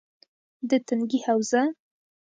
-د 0.69 0.71
تنگي 0.87 1.19
حوزه: 1.25 1.61